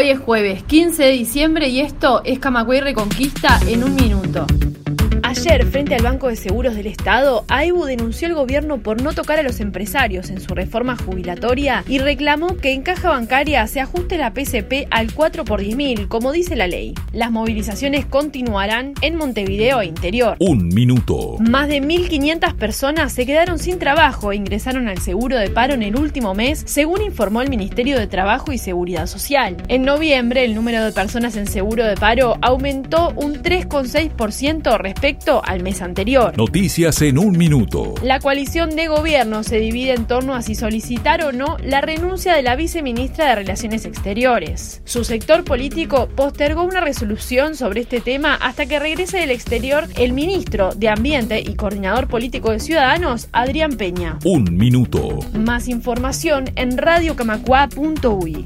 Hoy 0.00 0.10
es 0.10 0.20
jueves 0.20 0.62
15 0.62 1.02
de 1.02 1.10
diciembre 1.10 1.66
y 1.66 1.80
esto 1.80 2.22
es 2.22 2.38
Camagüey 2.38 2.78
Reconquista 2.78 3.58
en 3.66 3.82
un 3.82 3.96
minuto. 3.96 4.46
Ayer, 5.28 5.66
frente 5.66 5.94
al 5.94 6.02
Banco 6.02 6.28
de 6.28 6.36
Seguros 6.36 6.74
del 6.74 6.86
Estado, 6.86 7.44
AIBU 7.48 7.84
denunció 7.84 8.28
al 8.28 8.34
gobierno 8.34 8.78
por 8.78 9.02
no 9.02 9.12
tocar 9.12 9.38
a 9.38 9.42
los 9.42 9.60
empresarios 9.60 10.30
en 10.30 10.40
su 10.40 10.54
reforma 10.54 10.96
jubilatoria 10.96 11.84
y 11.86 11.98
reclamó 11.98 12.56
que 12.56 12.72
en 12.72 12.80
caja 12.80 13.10
bancaria 13.10 13.66
se 13.66 13.78
ajuste 13.80 14.16
la 14.16 14.32
PCP 14.32 14.86
al 14.90 15.12
4 15.12 15.44
por 15.44 15.60
10.000, 15.60 16.08
como 16.08 16.32
dice 16.32 16.56
la 16.56 16.66
ley. 16.66 16.94
Las 17.12 17.30
movilizaciones 17.30 18.06
continuarán 18.06 18.94
en 19.02 19.16
Montevideo 19.16 19.82
e 19.82 19.84
interior. 19.84 20.34
Un 20.40 20.68
minuto. 20.68 21.36
Más 21.40 21.68
de 21.68 21.82
1.500 21.82 22.54
personas 22.54 23.12
se 23.12 23.26
quedaron 23.26 23.58
sin 23.58 23.78
trabajo 23.78 24.32
e 24.32 24.36
ingresaron 24.36 24.88
al 24.88 24.96
seguro 24.96 25.36
de 25.36 25.50
paro 25.50 25.74
en 25.74 25.82
el 25.82 25.96
último 25.96 26.32
mes, 26.32 26.62
según 26.64 27.02
informó 27.02 27.42
el 27.42 27.50
Ministerio 27.50 27.98
de 27.98 28.06
Trabajo 28.06 28.50
y 28.50 28.56
Seguridad 28.56 29.06
Social. 29.06 29.58
En 29.68 29.82
noviembre, 29.82 30.46
el 30.46 30.54
número 30.54 30.82
de 30.82 30.92
personas 30.92 31.36
en 31.36 31.46
seguro 31.46 31.84
de 31.84 31.96
paro 31.96 32.38
aumentó 32.40 33.12
un 33.14 33.42
3,6% 33.42 34.78
respecto 34.78 35.17
al 35.44 35.62
mes 35.62 35.82
anterior. 35.82 36.36
Noticias 36.36 37.02
en 37.02 37.18
un 37.18 37.36
minuto. 37.36 37.94
La 38.02 38.20
coalición 38.20 38.70
de 38.76 38.86
gobierno 38.86 39.42
se 39.42 39.58
divide 39.58 39.92
en 39.92 40.06
torno 40.06 40.34
a 40.34 40.42
si 40.42 40.54
solicitar 40.54 41.22
o 41.24 41.32
no 41.32 41.56
la 41.62 41.80
renuncia 41.80 42.34
de 42.34 42.42
la 42.42 42.56
viceministra 42.56 43.28
de 43.28 43.34
Relaciones 43.34 43.84
Exteriores. 43.84 44.80
Su 44.84 45.04
sector 45.04 45.44
político 45.44 46.08
postergó 46.14 46.62
una 46.62 46.80
resolución 46.80 47.56
sobre 47.56 47.80
este 47.80 48.00
tema 48.00 48.36
hasta 48.36 48.66
que 48.66 48.78
regrese 48.78 49.18
del 49.18 49.30
exterior 49.30 49.84
el 49.96 50.12
ministro 50.12 50.70
de 50.74 50.88
Ambiente 50.88 51.40
y 51.40 51.54
coordinador 51.56 52.08
político 52.08 52.50
de 52.50 52.60
Ciudadanos, 52.60 53.28
Adrián 53.32 53.72
Peña. 53.72 54.18
Un 54.24 54.56
minuto. 54.56 55.18
Más 55.34 55.68
información 55.68 56.50
en 56.56 56.78
radiocamacua.ui. 56.78 58.44